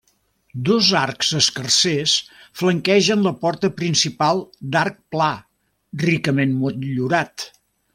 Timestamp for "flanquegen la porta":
2.61-3.73